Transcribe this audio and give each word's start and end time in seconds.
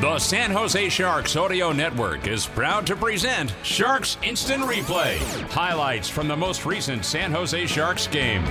The 0.00 0.18
San 0.18 0.50
Jose 0.50 0.88
Sharks 0.88 1.36
Audio 1.36 1.72
Network 1.72 2.26
is 2.26 2.46
proud 2.46 2.86
to 2.86 2.96
present 2.96 3.54
Sharks 3.62 4.16
Instant 4.22 4.62
Replay. 4.62 5.18
Highlights 5.50 6.08
from 6.08 6.26
the 6.26 6.36
most 6.38 6.64
recent 6.64 7.04
San 7.04 7.30
Jose 7.32 7.66
Sharks 7.66 8.06
game. 8.06 8.42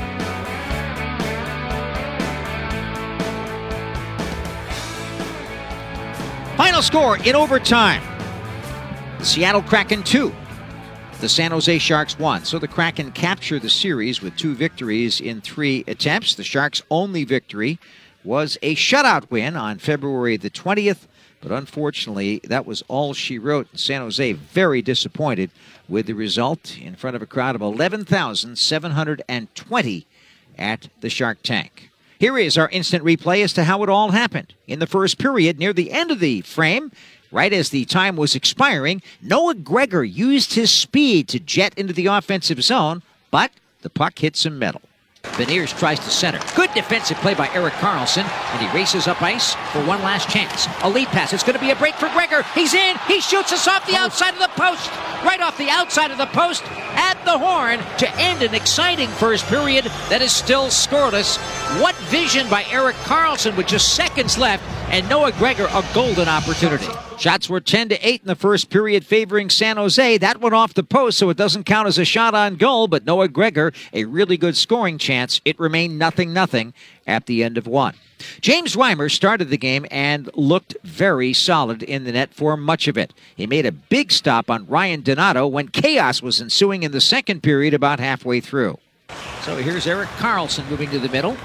Final 6.55 6.84
score 6.84 7.17
in 7.17 7.35
overtime. 7.35 8.04
Seattle 9.23 9.63
Kraken 9.63 10.04
2. 10.04 10.31
The 11.20 11.29
San 11.29 11.49
Jose 11.49 11.79
Sharks 11.79 12.20
1. 12.20 12.45
So 12.45 12.59
the 12.59 12.68
Kraken 12.68 13.12
capture 13.12 13.57
the 13.57 13.71
series 13.71 14.21
with 14.21 14.38
two 14.38 14.54
victories 14.54 15.20
in 15.20 15.41
three 15.41 15.84
attempts. 15.88 16.35
The 16.35 16.43
Sharks' 16.43 16.84
only 16.91 17.23
victory 17.23 17.79
was 18.23 18.59
a 18.62 18.76
shutout 18.76 19.31
win 19.31 19.55
on 19.55 19.79
February 19.79 20.38
the 20.38 20.52
20th, 20.52 21.07
but 21.41 21.52
unfortunately, 21.52 22.40
that 22.43 22.65
was 22.65 22.84
all 22.87 23.13
she 23.13 23.37
wrote. 23.40 23.79
San 23.79 24.01
Jose 24.01 24.34
very 24.34 24.82
disappointed 24.82 25.51
with 25.87 26.05
the 26.05 26.13
result 26.13 26.77
in 26.77 26.95
front 26.95 27.15
of 27.15 27.21
a 27.21 27.27
crowd 27.27 27.55
of 27.55 27.62
11,720 27.62 30.07
at 30.57 30.90
the 30.99 31.10
Shark 31.10 31.41
Tank. 31.41 31.90
Here 32.20 32.37
is 32.37 32.57
our 32.57 32.70
instant 32.70 33.04
replay 33.04 33.43
as 33.43 33.54
to 33.54 33.63
how 33.63 33.82
it 33.84 33.90
all 33.90 34.12
happened. 34.12 34.54
In 34.67 34.79
the 34.79 34.87
first 34.87 35.17
period, 35.17 35.57
near 35.57 35.71
the 35.71 35.91
end 35.91 36.12
of 36.12 36.20
the 36.20 36.41
frame, 36.41 36.91
right 37.32 37.54
as 37.54 37.70
the 37.70 37.85
time 37.85 38.17
was 38.17 38.35
expiring, 38.35 39.01
Noah 39.21 39.55
Gregor 39.55 40.04
used 40.04 40.54
his 40.54 40.70
speed 40.70 41.29
to 41.29 41.40
jet 41.40 41.73
into 41.77 41.93
the 41.93 42.07
offensive 42.07 42.62
zone, 42.62 43.04
but 43.32 43.51
the 43.82 43.90
puck 43.90 44.20
hit 44.20 44.35
some 44.35 44.60
metal. 44.60 44.82
Beniers 45.40 45.77
tries 45.79 45.99
to 45.99 46.09
center. 46.09 46.40
Good 46.54 46.73
defensive 46.73 47.18
play 47.20 47.34
by 47.34 47.48
Erik 47.54 47.73
Karlsson, 47.76 48.26
and 48.27 48.62
he 48.62 48.77
races 48.77 49.07
up 49.07 49.21
ice 49.21 49.54
for 49.71 49.82
one 49.85 50.01
last 50.01 50.29
chance. 50.29 50.68
A 50.84 50.90
lead 50.90 51.07
pass. 51.07 51.32
It's 51.32 51.43
going 51.43 51.54
to 51.54 51.62
be 51.62 51.71
a 51.71 51.77
break 51.77 51.95
for 51.95 52.09
Gregor. 52.09 52.43
He's 52.54 52.73
in. 52.73 52.98
He 53.07 53.21
shoots 53.21 53.54
us 53.54 53.65
off 53.65 53.87
the 53.87 53.93
oh. 53.93 54.04
outside 54.04 54.34
of 54.34 54.40
the 54.40 54.49
post. 54.49 54.91
Right 55.23 55.40
off 55.40 55.57
the 55.57 55.70
outside 55.70 56.12
of 56.12 56.17
the 56.17 56.26
post 56.26 56.63
at 56.95 57.15
the 57.23 57.37
horn 57.37 57.79
to 57.99 58.15
end 58.20 58.41
an 58.41 58.54
exciting 58.54 59.07
first 59.07 59.45
period 59.45 59.85
that 60.10 60.21
is 60.21 60.35
still 60.35 60.67
scoreless. 60.67 61.37
What 61.82 61.95
vision 62.12 62.49
by 62.49 62.65
Erik 62.65 62.98
Karlsson 62.98 63.55
with 63.55 63.67
just 63.67 63.95
seconds 63.95 64.38
left, 64.38 64.63
and 64.91 65.07
Noah 65.07 65.31
Gregor 65.34 65.68
a 65.72 65.85
golden 65.94 66.28
opportunity. 66.28 66.88
Shots 67.18 67.50
were 67.50 67.59
10 67.59 67.90
to 67.90 68.07
8 68.07 68.22
in 68.22 68.28
the 68.28 68.35
first 68.35 68.69
period 68.69 69.06
favoring 69.06 69.50
San 69.50 69.78
Jose. 69.78 70.18
That 70.18 70.41
went 70.41 70.56
off 70.56 70.73
the 70.73 70.84
post, 70.84 71.18
so 71.18 71.29
it 71.29 71.38
doesn't 71.38 71.66
count 71.66 71.88
as 71.88 71.97
a 71.97 72.06
shot 72.06 72.34
on 72.34 72.56
goal, 72.56 72.88
but 72.88 73.06
Noah 73.06 73.28
Gregor, 73.28 73.72
a 73.94 74.06
really 74.06 74.38
good 74.38 74.57
scoring 74.57 74.97
chance. 74.97 75.41
It 75.45 75.59
remained 75.59 76.00
nothing 76.00 76.34
nothing 76.34 76.73
at 77.06 77.25
the 77.28 77.44
end 77.44 77.57
of 77.57 77.67
one. 77.67 77.95
James 78.41 78.75
Reimer 78.75 79.12
started 79.12 79.50
the 79.50 79.57
game 79.57 79.85
and 79.91 80.29
looked 80.35 80.75
very 80.84 81.34
solid 81.34 81.84
in 81.84 82.03
the 82.03 82.12
net 82.12 82.34
for 82.34 82.57
much 82.57 82.88
of 82.88 82.97
it. 82.97 83.13
He 83.35 83.47
made 83.47 83.66
a 83.66 83.72
big 83.72 84.12
stop 84.12 84.50
on 84.50 84.67
Ryan 84.67 85.01
Donato 85.01 85.47
when 85.47 85.69
chaos 85.69 86.22
was 86.22 86.41
ensuing 86.41 86.83
in 86.83 86.91
the 86.91 87.01
second 87.01 87.44
period 87.44 87.73
about 87.73 88.00
halfway 88.00 88.41
through. 88.41 88.77
So 89.41 89.56
here's 89.57 89.88
Erik 89.88 90.09
Karlsson 90.17 90.69
moving 90.69 90.89
to 90.91 91.00
the 91.00 91.09
middle. 91.09 91.38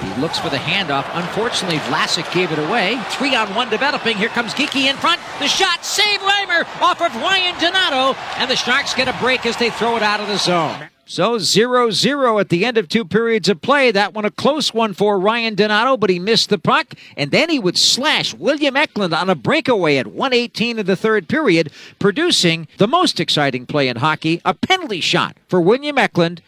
He 0.00 0.20
looks 0.20 0.38
for 0.38 0.48
the 0.48 0.56
handoff. 0.56 1.08
Unfortunately, 1.12 1.78
Vlasic 1.78 2.32
gave 2.32 2.52
it 2.52 2.58
away. 2.58 3.00
Three 3.10 3.34
on 3.34 3.54
one 3.54 3.68
developing. 3.68 4.16
Here 4.16 4.28
comes 4.28 4.54
Geekie 4.54 4.88
in 4.88 4.96
front. 4.96 5.20
The 5.38 5.48
shot, 5.48 5.84
save 5.84 6.20
Reimer 6.20 6.64
off 6.80 7.02
of 7.02 7.14
Ryan 7.16 7.58
Donato. 7.60 8.18
And 8.36 8.50
the 8.50 8.56
Sharks 8.56 8.94
get 8.94 9.08
a 9.08 9.18
break 9.20 9.44
as 9.44 9.56
they 9.56 9.70
throw 9.70 9.96
it 9.96 10.02
out 10.02 10.20
of 10.20 10.28
the 10.28 10.38
zone. 10.38 10.88
So 11.10 11.38
0 11.38 11.90
0 11.90 12.38
at 12.38 12.50
the 12.50 12.64
end 12.64 12.78
of 12.78 12.88
two 12.88 13.04
periods 13.04 13.48
of 13.48 13.60
play. 13.60 13.90
That 13.90 14.14
one 14.14 14.24
a 14.24 14.30
close 14.30 14.72
one 14.72 14.94
for 14.94 15.18
Ryan 15.18 15.56
Donato, 15.56 15.96
but 15.96 16.08
he 16.08 16.20
missed 16.20 16.50
the 16.50 16.58
puck. 16.58 16.94
And 17.16 17.32
then 17.32 17.50
he 17.50 17.58
would 17.58 17.76
slash 17.76 18.32
William 18.32 18.76
Eklund 18.76 19.12
on 19.12 19.28
a 19.28 19.34
breakaway 19.34 19.96
at 19.96 20.06
118 20.06 20.78
of 20.78 20.86
the 20.86 20.94
third 20.94 21.28
period, 21.28 21.72
producing 21.98 22.68
the 22.78 22.86
most 22.86 23.18
exciting 23.18 23.66
play 23.66 23.88
in 23.88 23.96
hockey 23.96 24.40
a 24.44 24.54
penalty 24.54 25.00
shot 25.00 25.36
for 25.48 25.60
William 25.60 25.98
Eklund 25.98 26.42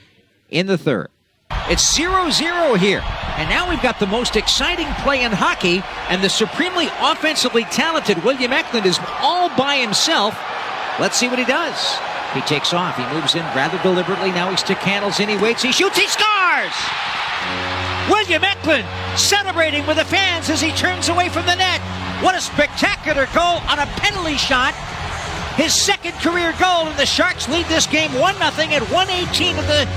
in 0.49 0.69
the 0.69 0.79
third. 0.79 1.09
It's 1.69 1.95
0 1.97 2.31
0 2.31 2.75
here. 2.75 3.03
And 3.43 3.51
now 3.51 3.69
we've 3.69 3.83
got 3.83 3.99
the 3.99 4.07
most 4.07 4.37
exciting 4.37 4.87
play 5.03 5.25
in 5.25 5.33
hockey, 5.33 5.83
and 6.09 6.23
the 6.23 6.31
supremely 6.31 6.87
offensively 7.01 7.65
talented 7.65 8.23
William 8.23 8.53
Eklund 8.53 8.87
is 8.87 9.01
all 9.19 9.51
by 9.59 9.79
himself. 9.79 10.39
Let's 11.01 11.17
see 11.17 11.27
what 11.27 11.41
he 11.41 11.45
does. 11.45 11.75
He 12.35 12.41
takes 12.43 12.73
off. 12.73 12.97
He 12.97 13.03
moves 13.13 13.35
in 13.35 13.43
rather 13.51 13.83
deliberately. 13.83 14.31
Now 14.31 14.49
he 14.53 14.57
stick 14.57 14.79
handles 14.79 15.19
in. 15.19 15.29
He 15.29 15.37
waits. 15.39 15.61
He 15.61 15.73
shoots. 15.73 15.99
He 15.99 16.07
scores! 16.07 16.77
William 18.07 18.45
Eklund 18.45 18.87
celebrating 19.19 19.85
with 19.89 19.97
the 19.97 20.05
fans 20.05 20.49
as 20.49 20.61
he 20.61 20.71
turns 20.79 21.09
away 21.09 21.29
from 21.29 21.45
the 21.45 21.57
net. 21.57 21.81
What 22.23 22.37
a 22.37 22.41
spectacular 22.41 23.27
goal 23.35 23.59
on 23.67 23.81
a 23.81 23.87
penalty 23.99 24.37
shot. 24.37 24.73
His 25.59 25.75
second 25.75 26.13
career 26.23 26.55
goal, 26.61 26.87
and 26.87 26.97
the 26.97 27.07
Sharks 27.07 27.49
lead 27.49 27.67
this 27.67 27.89
game 27.89 28.15
1 28.15 28.35
0 28.37 28.47
at 28.71 28.83
118 28.87 29.59
of 29.59 29.67
the 29.67 29.89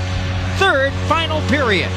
third 0.58 0.92
final 1.06 1.40
period. 1.42 1.92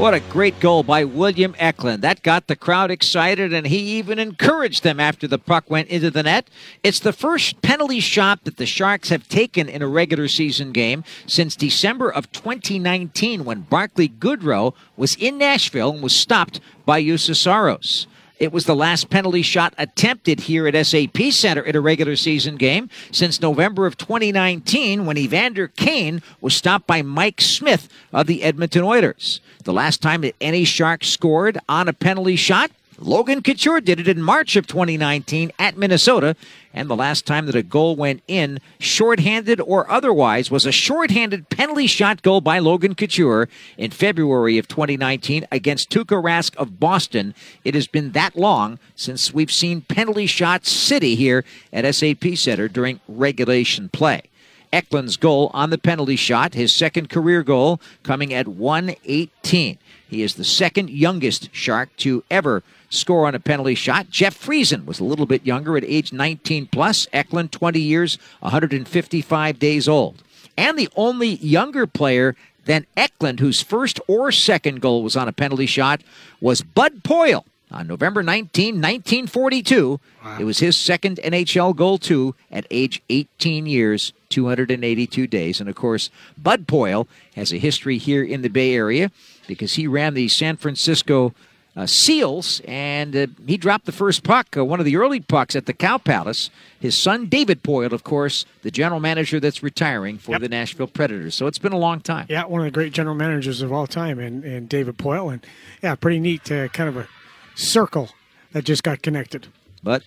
What 0.00 0.14
a 0.14 0.20
great 0.20 0.60
goal 0.60 0.82
by 0.82 1.04
William 1.04 1.54
Eklund. 1.58 2.00
That 2.00 2.22
got 2.22 2.46
the 2.46 2.56
crowd 2.56 2.90
excited, 2.90 3.52
and 3.52 3.66
he 3.66 3.98
even 3.98 4.18
encouraged 4.18 4.82
them 4.82 4.98
after 4.98 5.28
the 5.28 5.38
puck 5.38 5.68
went 5.68 5.90
into 5.90 6.10
the 6.10 6.22
net. 6.22 6.48
It's 6.82 7.00
the 7.00 7.12
first 7.12 7.60
penalty 7.60 8.00
shot 8.00 8.44
that 8.44 8.56
the 8.56 8.64
Sharks 8.64 9.10
have 9.10 9.28
taken 9.28 9.68
in 9.68 9.82
a 9.82 9.86
regular 9.86 10.26
season 10.26 10.72
game 10.72 11.04
since 11.26 11.54
December 11.54 12.10
of 12.10 12.32
2019 12.32 13.44
when 13.44 13.60
Barclay 13.60 14.08
Goodrow 14.08 14.72
was 14.96 15.16
in 15.16 15.36
Nashville 15.36 15.90
and 15.90 16.02
was 16.02 16.16
stopped 16.16 16.60
by 16.86 17.02
Juuse 17.02 17.36
Saros. 17.36 18.06
It 18.40 18.52
was 18.54 18.64
the 18.64 18.74
last 18.74 19.10
penalty 19.10 19.42
shot 19.42 19.74
attempted 19.76 20.40
here 20.40 20.66
at 20.66 20.86
SAP 20.86 21.30
Center 21.30 21.60
in 21.60 21.76
a 21.76 21.80
regular 21.80 22.16
season 22.16 22.56
game 22.56 22.88
since 23.12 23.42
November 23.42 23.84
of 23.84 23.98
2019 23.98 25.04
when 25.04 25.18
Evander 25.18 25.68
Kane 25.68 26.22
was 26.40 26.56
stopped 26.56 26.86
by 26.86 27.02
Mike 27.02 27.42
Smith 27.42 27.86
of 28.14 28.26
the 28.26 28.42
Edmonton 28.42 28.82
Oilers. 28.82 29.42
The 29.64 29.74
last 29.74 30.00
time 30.00 30.22
that 30.22 30.36
any 30.40 30.64
Shark 30.64 31.04
scored 31.04 31.58
on 31.68 31.86
a 31.86 31.92
penalty 31.92 32.36
shot 32.36 32.70
Logan 33.02 33.42
Couture 33.42 33.80
did 33.80 33.98
it 33.98 34.08
in 34.08 34.20
March 34.22 34.56
of 34.56 34.66
2019 34.66 35.52
at 35.58 35.78
Minnesota. 35.78 36.36
And 36.74 36.88
the 36.88 36.96
last 36.96 37.24
time 37.24 37.46
that 37.46 37.54
a 37.54 37.62
goal 37.62 37.96
went 37.96 38.22
in, 38.28 38.60
shorthanded 38.78 39.58
or 39.58 39.90
otherwise, 39.90 40.50
was 40.50 40.66
a 40.66 40.72
shorthanded 40.72 41.48
penalty 41.48 41.86
shot 41.86 42.20
goal 42.20 42.42
by 42.42 42.58
Logan 42.58 42.94
Couture 42.94 43.48
in 43.78 43.90
February 43.90 44.58
of 44.58 44.68
2019 44.68 45.46
against 45.50 45.88
Tuukka 45.88 46.22
Rask 46.22 46.54
of 46.56 46.78
Boston. 46.78 47.34
It 47.64 47.74
has 47.74 47.86
been 47.86 48.12
that 48.12 48.36
long 48.36 48.78
since 48.94 49.32
we've 49.32 49.50
seen 49.50 49.80
penalty 49.80 50.26
shot 50.26 50.66
city 50.66 51.14
here 51.14 51.42
at 51.72 51.92
SAP 51.94 52.36
Center 52.36 52.68
during 52.68 53.00
regulation 53.08 53.88
play. 53.88 54.24
Eklund's 54.72 55.16
goal 55.16 55.50
on 55.52 55.70
the 55.70 55.78
penalty 55.78 56.16
shot, 56.16 56.54
his 56.54 56.72
second 56.72 57.08
career 57.08 57.42
goal, 57.42 57.80
coming 58.02 58.32
at 58.32 58.48
118. 58.48 59.78
He 60.08 60.22
is 60.22 60.34
the 60.34 60.44
second 60.44 60.90
youngest 60.90 61.48
Shark 61.52 61.94
to 61.98 62.24
ever 62.30 62.62
score 62.88 63.26
on 63.26 63.34
a 63.34 63.40
penalty 63.40 63.74
shot. 63.74 64.10
Jeff 64.10 64.38
Friesen 64.38 64.84
was 64.84 65.00
a 65.00 65.04
little 65.04 65.26
bit 65.26 65.46
younger 65.46 65.76
at 65.76 65.84
age 65.84 66.12
19 66.12 66.66
plus. 66.66 67.06
Eklund, 67.12 67.52
20 67.52 67.80
years, 67.80 68.18
155 68.40 69.58
days 69.58 69.88
old. 69.88 70.22
And 70.56 70.78
the 70.78 70.88
only 70.96 71.36
younger 71.36 71.86
player 71.86 72.36
than 72.64 72.86
Eklund, 72.96 73.40
whose 73.40 73.62
first 73.62 74.00
or 74.06 74.30
second 74.30 74.80
goal 74.80 75.02
was 75.02 75.16
on 75.16 75.28
a 75.28 75.32
penalty 75.32 75.66
shot, 75.66 76.02
was 76.40 76.62
Bud 76.62 77.02
Poile 77.02 77.44
on 77.70 77.86
November 77.86 78.22
19, 78.22 78.74
1942. 78.76 80.00
Wow. 80.24 80.36
It 80.40 80.44
was 80.44 80.58
his 80.58 80.76
second 80.76 81.18
NHL 81.22 81.74
goal, 81.76 81.98
too, 81.98 82.34
at 82.50 82.66
age 82.70 83.02
18 83.08 83.66
years, 83.66 84.12
282 84.28 85.26
days. 85.26 85.60
And 85.60 85.68
of 85.68 85.74
course, 85.76 86.10
Bud 86.36 86.66
Poile 86.66 87.06
has 87.36 87.52
a 87.52 87.58
history 87.58 87.98
here 87.98 88.22
in 88.24 88.42
the 88.42 88.48
Bay 88.48 88.74
Area 88.74 89.10
because 89.46 89.74
he 89.74 89.86
ran 89.86 90.14
the 90.14 90.28
San 90.28 90.56
Francisco 90.56 91.34
uh, 91.76 91.86
Seals, 91.86 92.60
and 92.66 93.14
uh, 93.14 93.26
he 93.46 93.56
dropped 93.56 93.86
the 93.86 93.92
first 93.92 94.24
puck, 94.24 94.56
uh, 94.56 94.64
one 94.64 94.80
of 94.80 94.84
the 94.86 94.96
early 94.96 95.20
pucks 95.20 95.54
at 95.54 95.66
the 95.66 95.72
Cow 95.72 95.98
Palace. 95.98 96.50
His 96.80 96.98
son, 96.98 97.26
David 97.26 97.62
Poile, 97.62 97.92
of 97.92 98.02
course, 98.02 98.44
the 98.62 98.72
general 98.72 98.98
manager 98.98 99.38
that's 99.38 99.62
retiring 99.62 100.18
for 100.18 100.32
Yep. 100.32 100.40
the 100.40 100.48
Nashville 100.48 100.88
Predators. 100.88 101.36
So 101.36 101.46
it's 101.46 101.60
been 101.60 101.72
a 101.72 101.78
long 101.78 102.00
time. 102.00 102.26
Yeah, 102.28 102.44
one 102.44 102.60
of 102.60 102.64
the 102.64 102.72
great 102.72 102.92
general 102.92 103.14
managers 103.14 103.62
of 103.62 103.72
all 103.72 103.86
time, 103.86 104.18
and, 104.18 104.42
and 104.44 104.68
David 104.68 104.98
Poile. 104.98 105.32
And 105.32 105.46
yeah, 105.80 105.94
pretty 105.94 106.18
neat, 106.18 106.50
uh, 106.50 106.66
kind 106.68 106.88
of 106.88 106.96
a 106.96 107.06
circle 107.54 108.10
that 108.52 108.64
just 108.64 108.82
got 108.82 109.02
connected. 109.02 109.48
But 109.82 110.02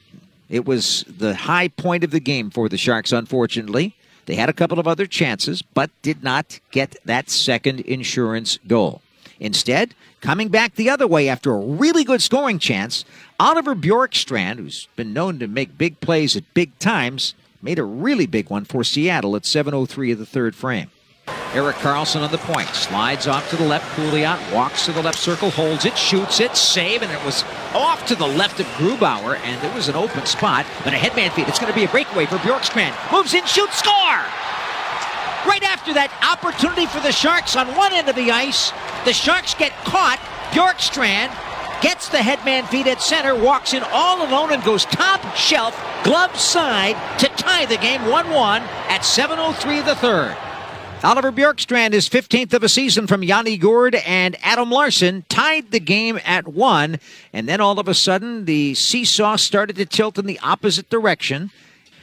it 0.49 0.65
was 0.65 1.03
the 1.07 1.35
high 1.35 1.67
point 1.67 2.03
of 2.03 2.11
the 2.11 2.19
game 2.19 2.49
for 2.49 2.69
the 2.69 2.77
Sharks, 2.77 3.11
unfortunately. 3.11 3.95
They 4.25 4.35
had 4.35 4.49
a 4.49 4.53
couple 4.53 4.79
of 4.79 4.87
other 4.87 5.05
chances, 5.05 5.61
but 5.61 5.89
did 6.01 6.23
not 6.23 6.59
get 6.71 6.95
that 7.05 7.29
second 7.29 7.81
insurance 7.81 8.59
goal. 8.67 9.01
Instead, 9.39 9.93
coming 10.21 10.47
back 10.47 10.75
the 10.75 10.89
other 10.89 11.07
way 11.07 11.27
after 11.27 11.53
a 11.53 11.57
really 11.57 12.03
good 12.03 12.21
scoring 12.21 12.59
chance, 12.59 13.03
Oliver 13.39 13.75
Bjorkstrand, 13.75 14.57
who's 14.57 14.87
been 14.95 15.11
known 15.11 15.39
to 15.39 15.47
make 15.47 15.77
big 15.77 15.99
plays 15.99 16.37
at 16.37 16.53
big 16.53 16.77
times, 16.79 17.33
made 17.61 17.79
a 17.79 17.83
really 17.83 18.25
big 18.25 18.49
one 18.49 18.63
for 18.63 18.83
Seattle 18.83 19.35
at 19.35 19.43
7.03 19.43 20.13
of 20.13 20.19
the 20.19 20.25
third 20.25 20.55
frame. 20.55 20.89
Erik 21.53 21.75
Karlsson 21.77 22.21
on 22.21 22.31
the 22.31 22.39
point. 22.39 22.67
Slides 22.69 23.27
off 23.27 23.47
to 23.51 23.55
the 23.55 23.63
left. 23.63 23.85
Pouliot 23.95 24.51
walks 24.51 24.85
to 24.85 24.91
the 24.91 25.01
left 25.01 25.19
circle, 25.19 25.51
holds 25.51 25.85
it, 25.85 25.95
shoots 25.95 26.39
it, 26.39 26.55
save, 26.55 27.03
and 27.03 27.11
it 27.11 27.23
was 27.23 27.43
off 27.75 28.05
to 28.07 28.15
the 28.15 28.25
left 28.25 28.59
of 28.59 28.65
Grubauer, 28.77 29.37
and 29.37 29.63
it 29.63 29.73
was 29.75 29.87
an 29.87 29.95
open 29.95 30.25
spot, 30.25 30.65
but 30.83 30.93
a 30.93 30.97
headman 30.97 31.29
feed. 31.31 31.47
It's 31.47 31.59
going 31.59 31.71
to 31.71 31.77
be 31.77 31.85
a 31.85 31.89
breakaway 31.89 32.25
for 32.25 32.37
Bjorkstrand. 32.37 32.95
Moves 33.11 33.33
in, 33.33 33.45
shoots, 33.45 33.77
score! 33.77 33.93
Right 35.45 35.63
after 35.63 35.93
that 35.93 36.09
opportunity 36.23 36.87
for 36.87 37.01
the 37.01 37.11
Sharks 37.11 37.55
on 37.55 37.67
one 37.75 37.93
end 37.93 38.09
of 38.09 38.15
the 38.15 38.31
ice, 38.31 38.71
the 39.05 39.13
Sharks 39.13 39.53
get 39.53 39.73
caught. 39.83 40.17
Bjorkstrand 40.51 41.29
gets 41.83 42.07
the 42.09 42.23
headman 42.23 42.65
feed 42.65 42.87
at 42.87 43.01
center, 43.01 43.35
walks 43.35 43.73
in 43.73 43.83
all 43.91 44.25
alone, 44.25 44.53
and 44.53 44.63
goes 44.63 44.85
top 44.85 45.35
shelf, 45.35 45.75
glove 46.03 46.35
side 46.39 46.95
to 47.19 47.27
tie 47.35 47.65
the 47.65 47.77
game 47.77 48.05
1 48.05 48.29
1 48.29 48.61
at 48.61 49.01
7.03 49.01 49.79
of 49.79 49.85
the 49.85 49.95
third. 49.95 50.37
Oliver 51.03 51.33
Bjorkstrand 51.33 51.91
is 51.91 52.07
15th 52.07 52.53
of 52.53 52.63
a 52.63 52.69
season 52.69 53.07
from 53.07 53.23
Yanni 53.23 53.57
Gourde 53.57 53.95
and 54.05 54.37
Adam 54.41 54.71
Larsson 54.71 55.25
tied 55.27 55.69
the 55.71 55.81
game 55.81 56.17
at 56.23 56.47
one. 56.47 56.97
And 57.33 57.45
then 57.45 57.59
all 57.59 57.77
of 57.77 57.89
a 57.89 57.93
sudden, 57.93 58.45
the 58.45 58.73
seesaw 58.73 59.35
started 59.35 59.75
to 59.75 59.85
tilt 59.85 60.17
in 60.17 60.27
the 60.27 60.39
opposite 60.39 60.89
direction. 60.89 61.51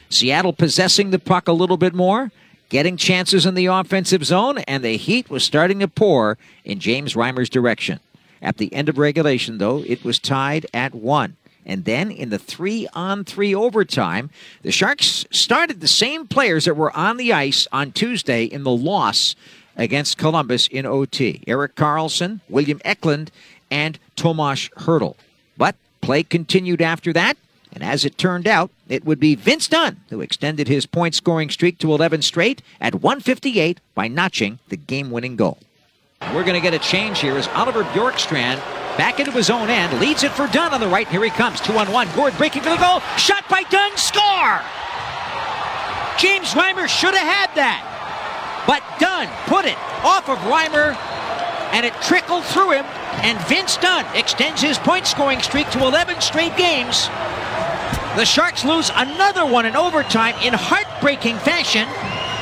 Seattle 0.09 0.53
possessing 0.53 1.09
the 1.09 1.17
puck 1.17 1.47
a 1.47 1.51
little 1.51 1.77
bit 1.77 1.95
more, 1.95 2.31
getting 2.69 2.95
chances 2.95 3.43
in 3.43 3.55
the 3.55 3.65
offensive 3.65 4.23
zone, 4.23 4.59
and 4.59 4.83
the 4.83 4.97
heat 4.97 5.31
was 5.31 5.43
starting 5.43 5.79
to 5.79 5.87
pour 5.87 6.37
in 6.63 6.79
James 6.79 7.15
Reimer's 7.15 7.49
direction. 7.49 7.99
At 8.39 8.57
the 8.57 8.71
end 8.71 8.87
of 8.87 8.99
regulation, 8.99 9.57
though, 9.57 9.83
it 9.87 10.03
was 10.03 10.19
tied 10.19 10.67
at 10.75 10.93
one. 10.93 11.37
And 11.65 11.85
then 11.85 12.11
in 12.11 12.29
the 12.29 12.39
three 12.39 12.87
on 12.93 13.23
three 13.23 13.53
overtime, 13.53 14.29
the 14.63 14.71
Sharks 14.71 15.25
started 15.31 15.79
the 15.79 15.87
same 15.87 16.27
players 16.27 16.65
that 16.65 16.75
were 16.75 16.95
on 16.95 17.17
the 17.17 17.33
ice 17.33 17.67
on 17.71 17.91
Tuesday 17.91 18.45
in 18.45 18.63
the 18.63 18.71
loss 18.71 19.35
against 19.77 20.17
Columbus 20.17 20.67
in 20.67 20.85
OT 20.85 21.43
Erik 21.47 21.75
Karlsson, 21.75 22.41
William 22.49 22.81
Eklund, 22.83 23.31
and 23.69 23.99
Tomas 24.15 24.69
Hertl. 24.77 25.15
But 25.57 25.75
play 26.01 26.23
continued 26.23 26.81
after 26.81 27.13
that. 27.13 27.37
And 27.73 27.83
as 27.83 28.03
it 28.03 28.17
turned 28.17 28.47
out, 28.47 28.69
it 28.89 29.05
would 29.05 29.19
be 29.19 29.35
Vince 29.35 29.67
Dunn 29.67 30.01
who 30.09 30.19
extended 30.19 30.67
his 30.67 30.85
point 30.85 31.15
scoring 31.15 31.49
streak 31.49 31.77
to 31.79 31.93
11 31.93 32.21
straight 32.21 32.61
at 32.81 32.95
158 32.95 33.79
by 33.95 34.09
notching 34.09 34.59
the 34.67 34.75
game 34.75 35.09
winning 35.09 35.37
goal. 35.37 35.57
We're 36.33 36.43
going 36.43 36.53
to 36.53 36.59
get 36.59 36.73
a 36.73 36.79
change 36.79 37.19
here 37.19 37.37
as 37.37 37.47
Oliver 37.49 37.83
Bjorkstrand 37.83 38.59
back 39.01 39.19
into 39.19 39.31
his 39.31 39.49
own 39.49 39.67
end, 39.67 39.99
leads 39.99 40.21
it 40.21 40.31
for 40.31 40.45
Dunn 40.45 40.75
on 40.75 40.79
the 40.79 40.87
right. 40.87 41.07
Here 41.07 41.23
he 41.23 41.31
comes, 41.31 41.59
two 41.59 41.73
on 41.73 41.91
one. 41.91 42.07
Gourde 42.13 42.37
breaking 42.37 42.61
for 42.61 42.69
the 42.69 42.77
goal, 42.77 42.99
shot 43.17 43.43
by 43.49 43.63
Dunn, 43.63 43.97
score! 43.97 44.61
James 46.19 46.53
Reimer 46.53 46.87
should 46.87 47.15
have 47.15 47.25
had 47.25 47.49
that, 47.57 47.81
but 48.69 48.85
Dunn 49.01 49.25
put 49.49 49.65
it 49.65 49.73
off 50.05 50.29
of 50.29 50.37
Reimer, 50.45 50.93
and 51.73 51.83
it 51.83 51.97
trickled 52.03 52.45
through 52.45 52.73
him. 52.77 52.85
And 53.25 53.41
Vince 53.47 53.75
Dunn 53.77 54.05
extends 54.15 54.61
his 54.61 54.77
point 54.77 55.07
scoring 55.07 55.41
streak 55.41 55.67
to 55.71 55.79
11 55.79 56.21
straight 56.21 56.55
games. 56.55 57.09
The 58.21 58.25
Sharks 58.25 58.63
lose 58.63 58.91
another 58.93 59.47
one 59.47 59.65
in 59.65 59.75
overtime 59.75 60.35
in 60.45 60.53
heartbreaking 60.53 61.37
fashion 61.39 61.87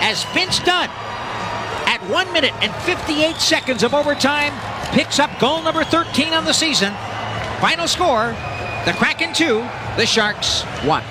as 0.03 0.25
Vince 0.35 0.59
Dunn 0.59 0.89
at 1.87 2.03
1 2.09 2.33
minute 2.33 2.53
and 2.61 2.75
58 2.83 3.37
seconds 3.37 3.81
of 3.81 3.93
overtime 3.93 4.51
picks 4.91 5.19
up 5.19 5.39
goal 5.39 5.61
number 5.61 5.83
13 5.83 6.33
on 6.33 6.45
the 6.45 6.53
season. 6.53 6.93
Final 7.59 7.87
score 7.87 8.35
the 8.85 8.93
Kraken 8.93 9.33
2, 9.33 9.59
the 9.97 10.05
Sharks 10.05 10.63
1. 10.83 11.03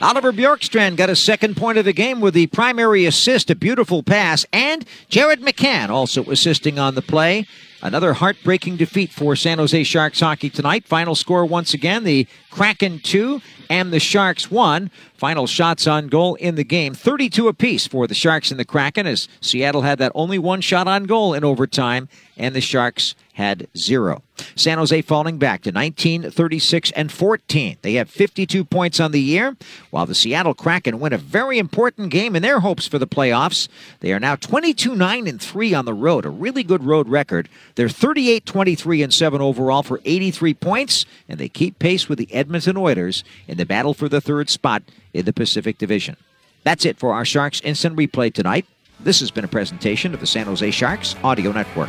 Oliver 0.00 0.32
Bjorkstrand 0.32 0.96
got 0.96 1.10
a 1.10 1.16
second 1.16 1.56
point 1.56 1.76
of 1.76 1.84
the 1.84 1.92
game 1.92 2.20
with 2.22 2.32
the 2.32 2.46
primary 2.46 3.04
assist, 3.04 3.50
a 3.50 3.54
beautiful 3.54 4.02
pass, 4.02 4.46
and 4.52 4.86
Jared 5.10 5.42
McCann 5.42 5.90
also 5.90 6.24
assisting 6.24 6.78
on 6.78 6.94
the 6.94 7.02
play. 7.02 7.46
Another 7.82 8.12
heartbreaking 8.12 8.76
defeat 8.76 9.10
for 9.10 9.34
San 9.34 9.56
Jose 9.56 9.84
Sharks 9.84 10.20
hockey 10.20 10.50
tonight. 10.50 10.86
Final 10.86 11.14
score 11.14 11.46
once 11.46 11.72
again 11.72 12.04
the 12.04 12.26
Kraken 12.50 12.98
2 12.98 13.40
and 13.70 13.90
the 13.90 13.98
Sharks 13.98 14.50
1. 14.50 14.90
Final 15.14 15.46
shots 15.46 15.86
on 15.86 16.08
goal 16.08 16.34
in 16.34 16.56
the 16.56 16.64
game 16.64 16.92
32 16.92 17.48
apiece 17.48 17.86
for 17.86 18.06
the 18.06 18.14
Sharks 18.14 18.50
and 18.50 18.60
the 18.60 18.66
Kraken 18.66 19.06
as 19.06 19.28
Seattle 19.40 19.80
had 19.80 19.98
that 19.98 20.12
only 20.14 20.38
one 20.38 20.60
shot 20.60 20.88
on 20.88 21.04
goal 21.04 21.32
in 21.32 21.42
overtime 21.42 22.08
and 22.36 22.54
the 22.54 22.60
Sharks 22.60 23.14
had 23.40 23.66
zero. 23.74 24.22
San 24.54 24.76
Jose 24.76 25.00
falling 25.02 25.38
back 25.38 25.62
to 25.62 25.72
19, 25.72 26.30
36, 26.30 26.90
and 26.92 27.10
14. 27.10 27.78
They 27.80 27.94
have 27.94 28.10
52 28.10 28.64
points 28.64 29.00
on 29.00 29.12
the 29.12 29.20
year, 29.20 29.56
while 29.90 30.04
the 30.04 30.14
Seattle 30.14 30.52
Kraken 30.52 31.00
win 31.00 31.14
a 31.14 31.18
very 31.18 31.58
important 31.58 32.10
game 32.10 32.36
in 32.36 32.42
their 32.42 32.60
hopes 32.60 32.86
for 32.86 32.98
the 32.98 33.06
playoffs. 33.06 33.68
They 34.00 34.12
are 34.12 34.20
now 34.20 34.36
22, 34.36 34.94
9, 34.94 35.26
and 35.26 35.40
3 35.40 35.74
on 35.74 35.86
the 35.86 35.94
road, 35.94 36.26
a 36.26 36.30
really 36.30 36.62
good 36.62 36.84
road 36.84 37.08
record. 37.08 37.48
They're 37.76 37.88
38, 37.88 38.44
23, 38.44 39.02
and 39.02 39.14
7 39.14 39.40
overall 39.40 39.82
for 39.82 40.00
83 40.04 40.52
points, 40.54 41.06
and 41.26 41.38
they 41.38 41.48
keep 41.48 41.78
pace 41.78 42.08
with 42.08 42.18
the 42.18 42.32
Edmonton 42.32 42.76
Oilers 42.76 43.24
in 43.48 43.56
the 43.56 43.64
battle 43.64 43.94
for 43.94 44.08
the 44.08 44.20
third 44.20 44.50
spot 44.50 44.82
in 45.14 45.24
the 45.24 45.32
Pacific 45.32 45.78
Division. 45.78 46.16
That's 46.62 46.84
it 46.84 46.98
for 46.98 47.14
our 47.14 47.24
Sharks 47.24 47.62
Instant 47.62 47.96
Replay 47.96 48.34
tonight. 48.34 48.66
This 49.00 49.20
has 49.20 49.30
been 49.30 49.44
a 49.44 49.48
presentation 49.48 50.12
of 50.12 50.20
the 50.20 50.26
San 50.26 50.44
Jose 50.44 50.70
Sharks 50.72 51.16
Audio 51.24 51.52
Network. 51.52 51.88